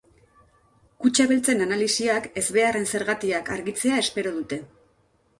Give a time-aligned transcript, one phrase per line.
[1.05, 4.59] Kutxa beltzen analisiak ezbeharraren zergatiak argitzea espero dute.